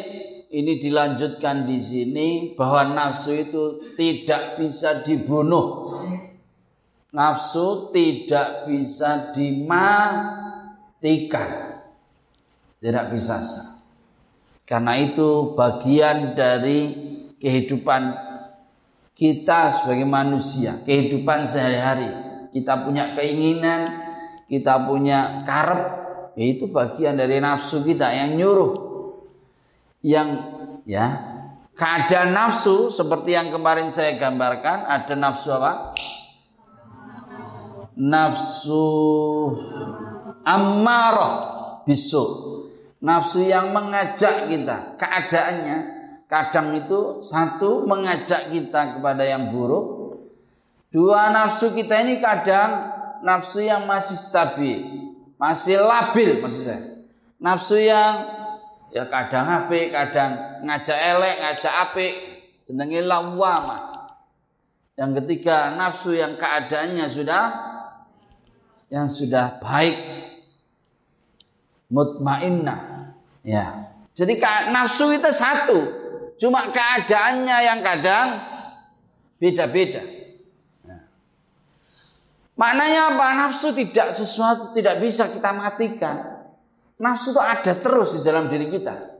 [0.55, 3.65] ini dilanjutkan di sini bahwa nafsu itu
[3.99, 5.99] tidak bisa dibunuh.
[7.17, 10.61] Nafsu tidak bisa dimatikan.
[12.77, 13.41] Tidak bisa.
[14.69, 16.93] Karena itu bagian dari
[17.41, 18.03] kehidupan
[19.17, 22.13] kita sebagai manusia, kehidupan sehari-hari.
[22.53, 23.97] Kita punya keinginan,
[24.53, 25.83] kita punya karep,
[26.37, 28.73] itu bagian dari nafsu kita yang nyuruh
[30.05, 30.29] yang
[30.85, 31.17] ya
[31.73, 35.97] keadaan nafsu seperti yang kemarin saya gambarkan ada nafsu apa?
[37.97, 38.85] Nafsu
[40.45, 41.37] ammarah
[41.89, 42.25] bisu.
[43.01, 45.77] Nafsu yang mengajak kita keadaannya
[46.27, 49.97] kadang itu satu mengajak kita kepada yang buruk.
[50.93, 54.81] Dua nafsu kita ini kadang nafsu yang masih stabil,
[55.37, 57.05] masih labil maksudnya.
[57.37, 58.25] Nafsu yang
[58.93, 62.13] ya kadang apik, kadang ngajak elek, ngajak apik,
[62.65, 64.09] jenenge lawama.
[64.97, 67.45] Yang ketiga nafsu yang keadaannya sudah
[68.91, 69.97] yang sudah baik
[71.91, 72.97] mutmainnah
[73.47, 73.95] Ya.
[74.19, 74.43] Jadi
[74.75, 75.79] nafsu itu satu,
[76.43, 78.43] cuma keadaannya yang kadang
[79.39, 80.03] beda-beda.
[80.83, 81.07] Ya.
[82.59, 83.27] Maknanya apa?
[83.39, 86.43] Nafsu tidak sesuatu tidak bisa kita matikan.
[86.99, 89.15] Nafsu itu ada terus di dalam diri kita.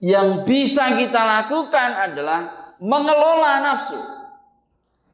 [0.00, 4.00] Yang bisa kita lakukan adalah mengelola nafsu.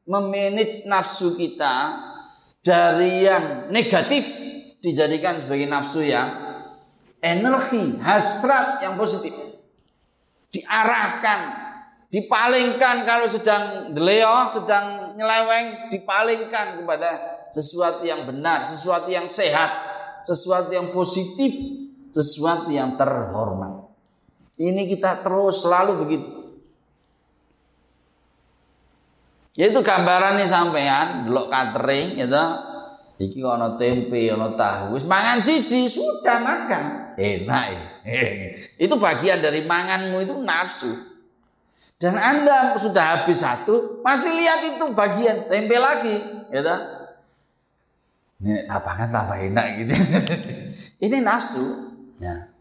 [0.06, 1.74] Memanage nafsu kita
[2.66, 4.26] dari yang negatif
[4.82, 6.34] dijadikan sebagai nafsu yang
[7.22, 9.30] energi, hasrat yang positif.
[10.50, 11.40] Diarahkan,
[12.10, 17.10] dipalingkan kalau sedang deleo, sedang nyeleweng, dipalingkan kepada
[17.54, 19.70] sesuatu yang benar, sesuatu yang sehat,
[20.26, 21.54] sesuatu yang positif,
[22.10, 23.86] sesuatu yang terhormat.
[24.58, 26.35] Ini kita terus selalu begitu.
[29.56, 32.44] Yaitu gambarannya sampean delok catering gitu.
[33.16, 35.00] Iki ana tempe, ana tahu.
[35.00, 37.16] Wis mangan siji, sudah makan.
[37.16, 37.84] Enak ya.
[38.84, 40.92] Itu bagian dari manganmu itu nafsu.
[41.96, 46.12] Dan Anda sudah habis satu, masih lihat itu bagian tempe lagi,
[46.52, 46.76] gitu.
[48.44, 49.92] Ini apa kan tambah enak gitu.
[51.08, 51.64] Ini nafsu.
[52.20, 52.52] Ya.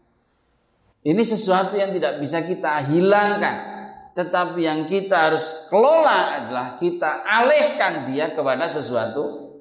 [1.04, 3.75] Ini sesuatu yang tidak bisa kita hilangkan.
[4.16, 9.52] Tetapi yang kita harus kelola adalah kita alihkan dia kepada sesuatu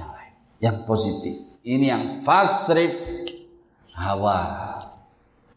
[0.00, 0.32] yang lain.
[0.64, 1.34] Yang positif.
[1.60, 2.96] Ini yang fasrif
[3.92, 4.80] hawa.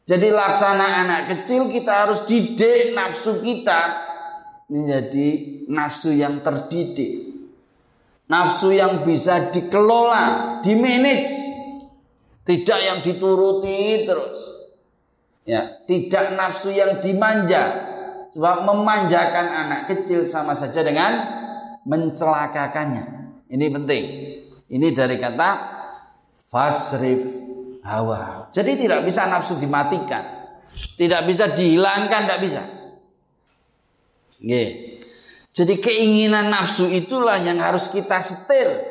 [0.03, 4.03] Jadi laksana anak kecil kita harus didik nafsu kita
[4.67, 5.27] menjadi
[5.71, 7.31] nafsu yang terdidik.
[8.27, 11.33] Nafsu yang bisa dikelola, dimanage.
[12.43, 14.37] Tidak yang dituruti terus.
[15.47, 17.94] Ya, tidak nafsu yang dimanja.
[18.35, 21.23] Sebab memanjakan anak kecil sama saja dengan
[21.87, 23.05] mencelakakannya.
[23.47, 24.03] Ini penting.
[24.75, 25.49] Ini dari kata
[26.51, 27.23] fasrif
[27.79, 28.51] hawa.
[28.51, 30.51] Jadi tidak bisa nafsu dimatikan.
[30.99, 32.63] Tidak bisa dihilangkan, tidak bisa.
[34.35, 34.63] Oke.
[35.55, 38.83] Jadi keinginan nafsu itulah yang harus kita setir.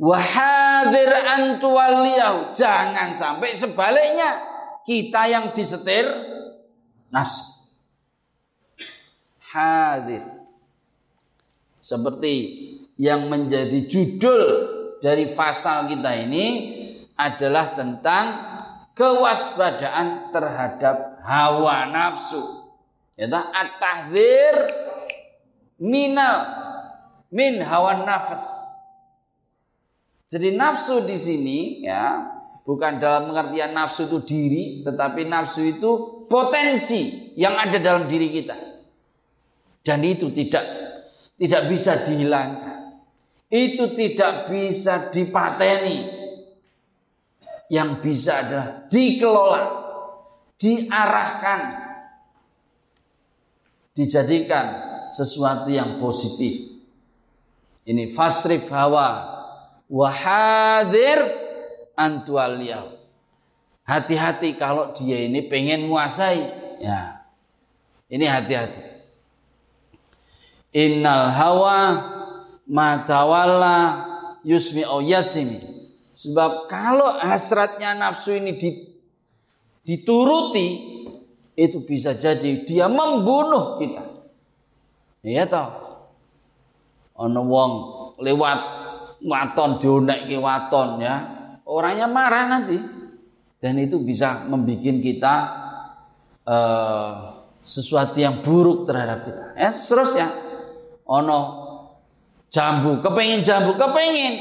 [0.00, 2.56] Wahadir antuwaliyahu.
[2.56, 4.40] Jangan sampai sebaliknya
[4.88, 6.08] kita yang disetir
[7.12, 7.49] nafsu.
[9.50, 10.22] Hadir.
[11.82, 12.34] Seperti
[12.94, 14.42] yang menjadi judul
[15.02, 16.46] dari pasal kita ini
[17.18, 18.24] adalah tentang
[18.94, 22.70] kewaspadaan terhadap hawa nafsu.
[23.18, 24.54] Ya, at-tahdzir
[25.82, 26.38] minal
[27.34, 28.46] min hawa nafas.
[30.30, 32.38] Jadi nafsu di sini ya
[32.70, 35.90] Bukan dalam pengertian nafsu itu diri, tetapi nafsu itu
[36.30, 38.54] potensi yang ada dalam diri kita.
[39.80, 40.64] Dan itu tidak
[41.40, 43.00] tidak bisa dihilangkan.
[43.48, 46.20] Itu tidak bisa dipateni.
[47.70, 49.62] Yang bisa adalah dikelola,
[50.58, 51.60] diarahkan,
[53.94, 54.66] dijadikan
[55.14, 56.66] sesuatu yang positif.
[57.86, 59.38] Ini fasrif hawa
[59.86, 61.24] wahadir
[61.94, 63.00] antualiyah.
[63.86, 66.42] Hati-hati kalau dia ini pengen menguasai.
[66.82, 67.26] Ya.
[68.10, 68.89] Ini hati-hati.
[70.70, 71.78] Innal hawa
[72.70, 73.78] matawalla
[74.46, 75.58] yusmi yasimi.
[76.14, 78.54] Sebab kalau hasratnya nafsu ini
[79.82, 80.66] dituruti,
[81.56, 84.04] itu bisa jadi dia membunuh kita.
[85.24, 85.68] Iya toh.
[87.20, 87.72] Ono wong
[88.20, 88.60] lewat
[89.20, 91.40] waton dionek waton ya
[91.70, 92.80] orangnya marah nanti
[93.60, 95.34] dan itu bisa membuat kita
[96.48, 97.12] uh,
[97.68, 99.44] sesuatu yang buruk terhadap kita.
[99.54, 100.32] Ya, terus ya,
[101.10, 101.38] ono
[102.54, 104.34] jambu, kepengen jambu, kepengen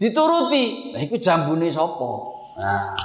[0.00, 0.96] dituruti.
[0.96, 2.40] Nah, itu nih sopo.
[2.56, 2.96] Nah,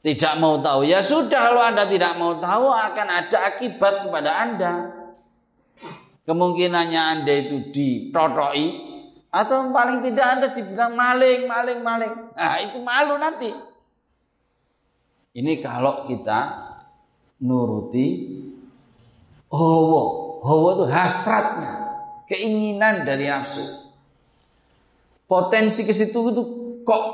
[0.00, 4.72] tidak mau tahu ya sudah kalau anda tidak mau tahu akan ada akibat kepada anda.
[6.24, 8.90] Kemungkinannya anda itu ditotoi
[9.30, 12.14] atau paling tidak Anda dibilang maling, maling, maling.
[12.34, 13.54] Nah, itu malu nanti.
[15.38, 16.66] Ini kalau kita
[17.38, 18.26] nuruti
[19.54, 20.29] hawa.
[20.40, 21.72] Hawa itu hasratnya,
[22.24, 23.60] keinginan dari nafsu.
[25.28, 26.42] Potensi ke situ itu
[26.82, 27.04] kok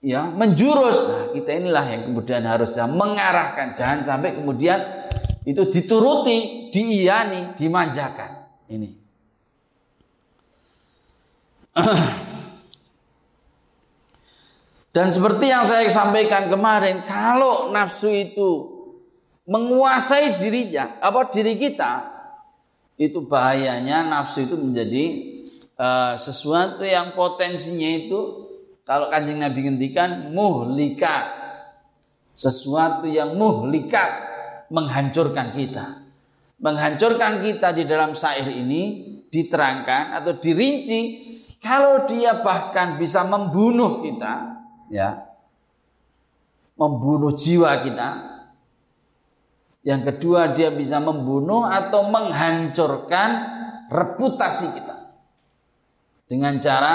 [0.00, 0.98] ya menjurus.
[1.06, 3.76] Nah, kita inilah yang kemudian harusnya mengarahkan.
[3.76, 4.80] Jangan sampai kemudian
[5.44, 8.48] itu dituruti, diiyani, dimanjakan.
[8.72, 8.90] Ini.
[14.94, 18.50] Dan seperti yang saya sampaikan kemarin, kalau nafsu itu
[19.44, 22.13] menguasai dirinya, apa diri kita,
[22.94, 25.04] itu bahayanya nafsu itu menjadi
[25.78, 28.20] uh, sesuatu yang potensinya itu
[28.84, 31.32] kalau kanjeng Nabi ngendikan muhlika
[32.36, 34.10] sesuatu yang muhlikat
[34.68, 36.04] menghancurkan kita.
[36.60, 41.00] Menghancurkan kita di dalam syair ini diterangkan atau dirinci
[41.58, 44.60] kalau dia bahkan bisa membunuh kita,
[44.92, 45.24] ya,
[46.76, 48.08] membunuh jiwa kita.
[49.84, 53.30] Yang kedua dia bisa membunuh atau menghancurkan
[53.92, 54.96] reputasi kita.
[56.24, 56.94] Dengan cara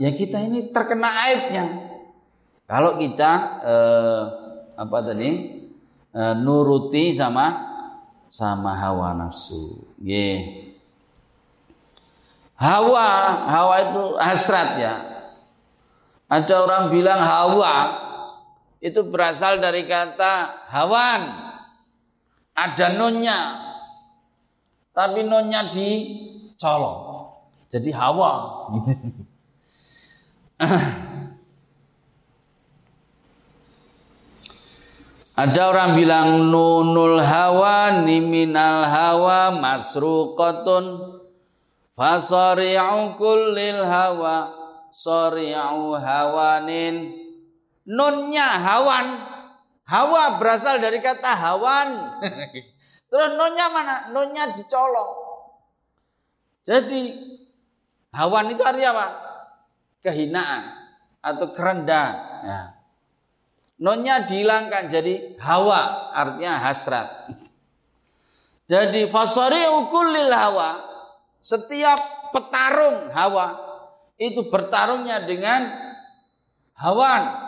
[0.00, 1.64] ya kita ini terkena aibnya.
[2.64, 4.22] Kalau kita eh,
[4.80, 5.30] apa tadi?
[6.12, 7.72] Eh, nuruti sama
[8.32, 9.76] sama hawa nafsu.
[10.00, 10.72] Yeah.
[12.56, 13.08] Hawa,
[13.48, 14.94] hawa itu hasrat ya.
[16.32, 17.76] Ada orang bilang hawa
[18.80, 21.51] itu berasal dari kata hawan.
[22.52, 23.40] Ada nonnya.
[24.92, 26.98] Tapi nonnya dicolok.
[27.72, 28.32] Jadi hawa.
[35.32, 41.18] Ada orang bilang nunul hawa niminal hawa masruqatun
[41.96, 44.52] fasari'u kullil hawa
[44.92, 47.16] sari'u hawanin
[47.88, 49.31] nunnya hawan.
[49.92, 51.88] Hawa berasal dari kata hawan.
[53.12, 53.96] Terus nunnya mana?
[54.08, 55.10] Nunnya dicolok.
[56.64, 57.12] Jadi
[58.16, 59.06] hawan itu artinya apa?
[60.00, 60.62] Kehinaan
[61.20, 62.16] atau kerendahan.
[62.40, 62.60] Ya.
[63.84, 67.28] Nunnya dihilangkan jadi hawa artinya hasrat.
[68.72, 70.80] Jadi fasari ukulil hawa
[71.44, 73.60] setiap petarung hawa
[74.16, 75.68] itu bertarungnya dengan
[76.78, 77.41] hawan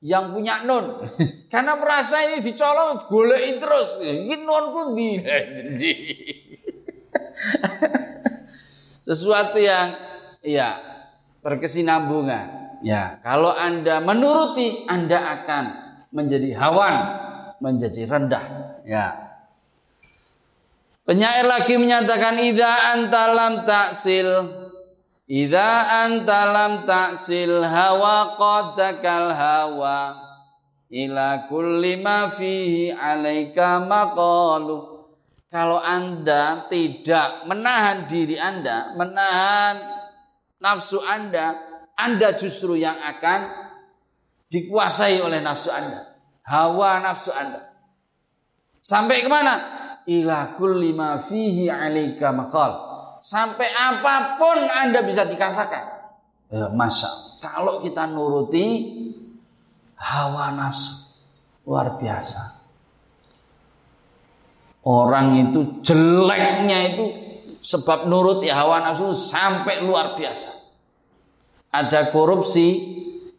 [0.00, 1.04] yang punya nun.
[1.52, 4.00] Karena merasa ini dicolong, golein terus.
[4.00, 5.10] Ini nun pun di.
[9.08, 9.96] Sesuatu yang
[10.40, 10.80] ya
[11.44, 12.80] berkesinambungan.
[12.80, 15.64] Ya, kalau Anda menuruti, Anda akan
[16.16, 16.96] menjadi hawan,
[17.60, 18.46] menjadi rendah.
[18.88, 19.36] Ya.
[21.04, 24.30] Penyair lagi menyatakan ida antalam taksil
[25.30, 30.18] Idza anta lam ta'sil hawa qadakal hawa
[30.90, 35.06] ila kulli ma fihi alaika maqalu.
[35.46, 39.78] Kalau Anda tidak menahan diri Anda, menahan
[40.58, 41.54] nafsu Anda,
[41.94, 43.70] Anda justru yang akan
[44.50, 46.10] dikuasai oleh nafsu Anda.
[46.42, 47.70] Hawa nafsu Anda.
[48.82, 49.54] Sampai ke mana?
[50.10, 52.89] Ila kulli ma fihi alaika maqal
[53.20, 55.84] sampai apa pun Anda bisa dikatakan.
[56.50, 58.66] Ya, masa kalau kita nuruti
[59.96, 60.92] hawa nafsu
[61.68, 62.58] luar biasa.
[64.80, 67.06] Orang itu jeleknya itu
[67.60, 70.56] sebab nurut ya hawa nafsu sampai luar biasa.
[71.70, 72.66] Ada korupsi,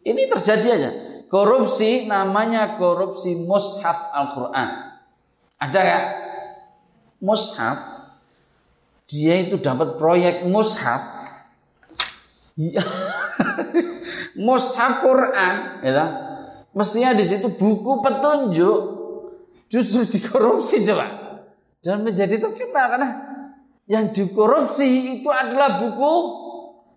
[0.06, 0.90] ini terjadi aja.
[1.28, 4.68] Korupsi namanya korupsi mushaf Al-Quran.
[5.60, 6.04] Ada nggak?
[7.20, 7.91] Mushaf
[9.06, 11.02] dia itu dapat proyek mushaf.
[12.56, 12.84] Iya.
[14.44, 16.06] mushaf Quran, ya.
[16.72, 18.78] Mestinya di situ buku petunjuk
[19.68, 21.08] justru dikorupsi coba.
[21.82, 23.08] Dan menjadi terkenal karena
[23.90, 26.12] yang dikorupsi itu adalah buku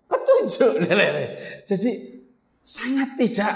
[0.06, 0.72] petunjuk.
[1.68, 1.90] Jadi
[2.62, 3.54] sangat tidak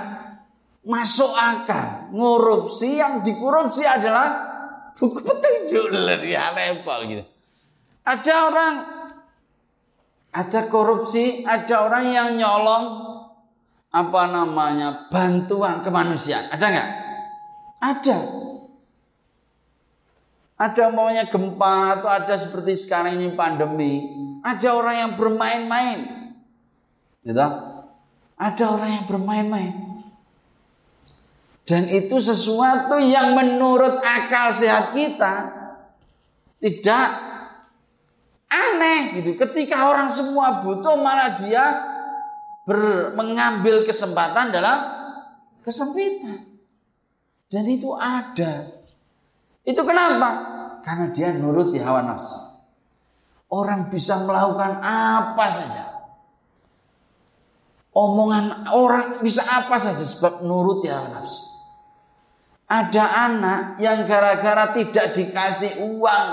[0.84, 2.10] masuk akal.
[2.12, 4.50] Ngorupsi yang dikorupsi adalah
[4.98, 5.84] buku petunjuk.
[6.26, 7.24] Ya lepal gitu.
[8.10, 8.74] Ada orang
[10.30, 12.86] ada korupsi, ada orang yang nyolong
[13.90, 16.50] apa namanya bantuan kemanusiaan.
[16.54, 16.90] Ada nggak?
[17.82, 18.18] Ada.
[20.60, 24.06] Ada maunya gempa atau ada seperti sekarang ini pandemi.
[24.42, 25.98] Ada orang yang bermain-main.
[27.26, 27.48] Gitu?
[28.38, 29.72] Ada orang yang bermain-main.
[31.66, 35.34] Dan itu sesuatu yang menurut akal sehat kita
[36.60, 37.29] tidak
[38.50, 39.38] Aneh gitu.
[39.38, 41.86] Ketika orang semua butuh malah dia
[42.66, 44.78] ber, mengambil kesempatan dalam
[45.62, 46.50] kesempitan.
[47.46, 48.82] Dan itu ada.
[49.62, 50.30] Itu kenapa?
[50.82, 52.38] Karena dia nurut di hawa nafsu.
[53.50, 55.84] Orang bisa melakukan apa saja.
[57.90, 61.42] Omongan orang bisa apa saja sebab nurut di hawa nafsu.
[62.70, 66.28] Ada anak yang gara-gara tidak dikasih uang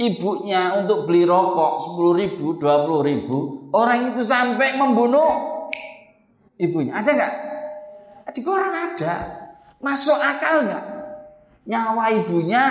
[0.00, 3.38] ibunya untuk beli rokok 10 ribu, 20 ribu,
[3.72, 5.68] orang itu sampai membunuh
[6.56, 6.96] ibunya.
[7.00, 7.34] Ada nggak?
[8.32, 9.14] Di koran ada.
[9.82, 10.84] Masuk akal nggak?
[11.68, 12.62] Nyawa ibunya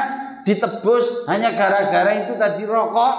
[0.42, 3.16] ditebus hanya gara-gara itu tadi rokok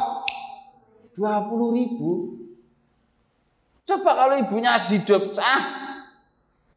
[1.15, 2.11] 20 ribu.
[3.83, 5.63] Coba kalau ibunya hidup, ah,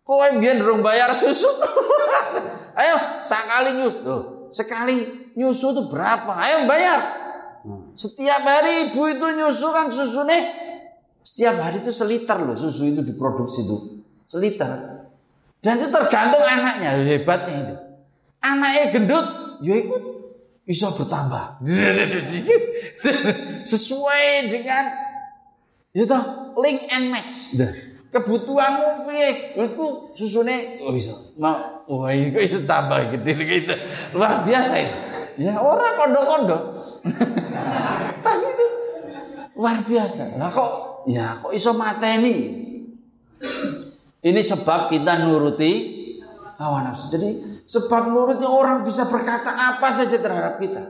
[0.06, 1.48] biar durung bayar susu.
[2.80, 4.16] Ayo sekali nyusu.
[4.52, 6.32] sekali nyusu itu berapa?
[6.32, 7.00] Ayo bayar.
[8.00, 10.44] Setiap hari ibu itu nyusu kan susu nih
[11.26, 14.06] setiap hari itu seliter loh susu itu diproduksi itu.
[14.30, 15.02] Seliter.
[15.66, 17.76] Dan itu tergantung anaknya, hebatnya itu.
[18.38, 19.28] Anaknya gendut,
[19.66, 20.04] ya ikut
[20.70, 21.66] bisa bertambah.
[23.74, 24.94] Sesuai dengan
[25.98, 26.18] itu
[26.62, 27.58] link and match.
[28.14, 29.58] Kebutuhanmu piye?
[29.58, 31.18] Iku susune oh bisa.
[31.42, 33.74] Mau oh iku bisa tambah gitu gitu.
[34.14, 34.98] Luar biasa itu.
[35.36, 36.58] Ya orang kondo-kondo.
[38.26, 38.66] Tapi itu
[39.56, 40.36] luar biasa.
[40.40, 40.72] Lah kok
[41.12, 42.66] ya kok iso mateni?
[44.26, 45.72] Ini sebab kita nuruti
[46.58, 47.14] hawa nafsu.
[47.14, 47.30] Jadi
[47.70, 50.84] sebab nuruti orang bisa berkata apa saja terhadap kita.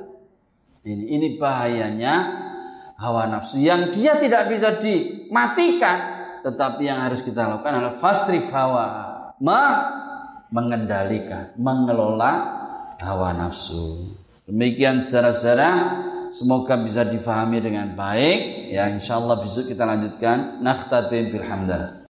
[0.86, 2.14] Ini ini bahayanya
[2.96, 6.16] hawa nafsu yang dia tidak bisa dimatikan
[6.46, 8.88] tetapi yang harus kita lakukan adalah fasrif hawa
[9.41, 9.62] ma
[10.54, 12.34] mengendalikan mengelola
[13.02, 14.16] hawa nafsu
[14.50, 15.72] demikian saudara-saudara.
[16.36, 18.72] Semoga bisa difahami dengan baik.
[18.76, 20.60] Ya insyaallah besok kita lanjutkan.
[20.60, 22.04] Nakhtatin bil hamdalah